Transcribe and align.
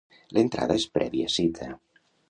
L'entrada 0.37 0.79
és 0.81 0.87
prèvia 0.97 1.31
cita. 1.37 1.73